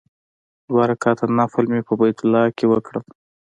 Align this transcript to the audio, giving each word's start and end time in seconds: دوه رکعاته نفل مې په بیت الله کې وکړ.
دوه 0.67 0.83
رکعاته 0.91 1.25
نفل 1.39 1.65
مې 1.71 1.81
په 1.87 1.93
بیت 1.99 2.17
الله 2.23 2.43
کې 2.57 2.65
وکړ. 2.67 2.95